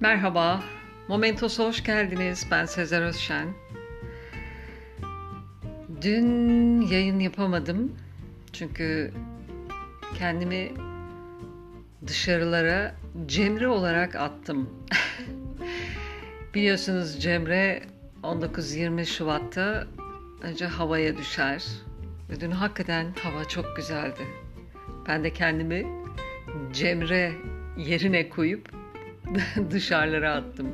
Merhaba, 0.00 0.62
Momentos'a 1.08 1.64
hoş 1.64 1.84
geldiniz. 1.84 2.46
Ben 2.50 2.66
Sezer 2.66 3.02
Özşen. 3.02 3.48
Dün 6.02 6.80
yayın 6.80 7.18
yapamadım. 7.18 7.92
Çünkü 8.52 9.12
kendimi 10.18 10.72
dışarılara 12.06 12.94
Cemre 13.26 13.68
olarak 13.68 14.14
attım. 14.14 14.70
Biliyorsunuz 16.54 17.22
Cemre 17.22 17.82
19-20 18.22 19.06
Şubat'ta 19.06 19.86
önce 20.42 20.66
havaya 20.66 21.16
düşer. 21.16 21.64
Ve 22.30 22.40
dün 22.40 22.50
hakikaten 22.50 23.06
hava 23.22 23.44
çok 23.44 23.76
güzeldi. 23.76 24.22
Ben 25.08 25.24
de 25.24 25.32
kendimi 25.32 25.86
Cemre 26.72 27.32
yerine 27.76 28.28
koyup 28.28 28.79
dışarılara 29.70 30.34
attım. 30.34 30.68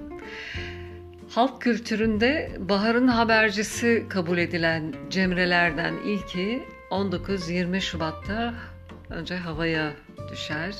Halk 1.31 1.63
kültüründe 1.63 2.57
baharın 2.59 3.09
habercisi 3.09 4.07
kabul 4.09 4.39
edilen 4.39 4.95
cemrelerden 5.11 5.95
ilki 6.07 6.63
19-20 6.91 7.81
Şubat'ta 7.81 8.55
önce 9.11 9.37
havaya 9.37 9.93
düşer. 10.33 10.75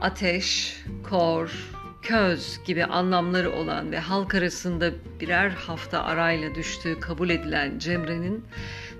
Ateş, 0.00 0.76
kor, 1.10 1.70
köz 2.02 2.60
gibi 2.66 2.84
anlamları 2.84 3.52
olan 3.52 3.92
ve 3.92 3.98
halk 3.98 4.34
arasında 4.34 4.90
birer 5.20 5.50
hafta 5.50 6.02
arayla 6.02 6.54
düştüğü 6.54 7.00
kabul 7.00 7.30
edilen 7.30 7.78
Cemre'nin 7.78 8.44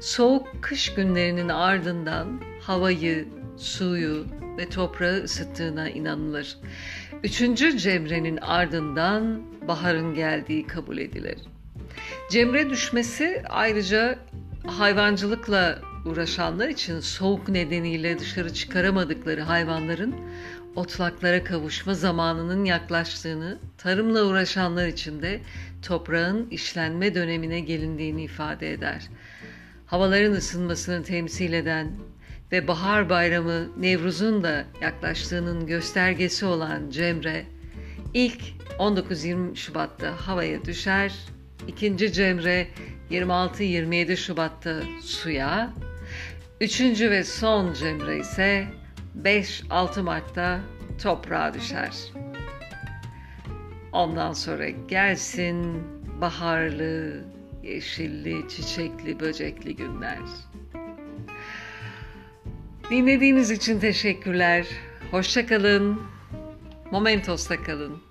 soğuk 0.00 0.46
kış 0.60 0.94
günlerinin 0.94 1.48
ardından 1.48 2.40
havayı, 2.60 3.28
suyu 3.56 4.26
ve 4.58 4.68
toprağı 4.68 5.22
ısıttığına 5.24 5.90
inanılır. 5.90 6.58
Üçüncü 7.22 7.78
Cemre'nin 7.78 8.36
ardından 8.36 9.42
baharın 9.68 10.14
geldiği 10.14 10.66
kabul 10.66 10.98
edilir. 10.98 11.38
Cemre 12.30 12.70
düşmesi 12.70 13.42
ayrıca 13.48 14.18
hayvancılıkla 14.66 15.78
uğraşanlar 16.04 16.68
için 16.68 17.00
soğuk 17.00 17.48
nedeniyle 17.48 18.18
dışarı 18.18 18.54
çıkaramadıkları 18.54 19.40
hayvanların 19.40 20.14
otlaklara 20.76 21.44
kavuşma 21.44 21.94
zamanının 21.94 22.64
yaklaştığını, 22.64 23.58
tarımla 23.78 24.24
uğraşanlar 24.24 24.86
için 24.86 25.22
de 25.22 25.40
toprağın 25.82 26.50
işlenme 26.50 27.14
dönemine 27.14 27.60
gelindiğini 27.60 28.24
ifade 28.24 28.72
eder. 28.72 29.08
Havaların 29.86 30.32
ısınmasını 30.32 31.04
temsil 31.04 31.52
eden 31.52 31.92
ve 32.52 32.68
bahar 32.68 33.10
bayramı 33.10 33.80
Nevruz'un 33.82 34.44
da 34.44 34.64
yaklaştığının 34.80 35.66
göstergesi 35.66 36.46
olan 36.46 36.90
Cemre, 36.90 37.46
ilk 38.14 38.40
19-20 38.78 39.56
Şubat'ta 39.56 40.12
havaya 40.26 40.64
düşer, 40.64 41.12
ikinci 41.68 42.12
Cemre 42.12 42.68
26-27 43.10 44.16
Şubat'ta 44.16 44.82
suya, 45.02 45.72
üçüncü 46.60 47.10
ve 47.10 47.24
son 47.24 47.72
Cemre 47.72 48.18
ise 48.18 48.66
5-6 49.22 50.02
Mart'ta 50.02 50.60
toprağa 51.02 51.54
düşer. 51.54 51.92
Ondan 53.92 54.32
sonra 54.32 54.68
gelsin 54.68 55.82
baharlı, 56.20 57.24
yeşilli, 57.62 58.48
çiçekli, 58.48 59.20
böcekli 59.20 59.76
günler. 59.76 60.18
Dinlediğiniz 62.90 63.50
için 63.50 63.80
teşekkürler. 63.80 64.66
Hoşçakalın. 65.10 66.02
Momentos'ta 66.90 67.62
kalın. 67.62 68.03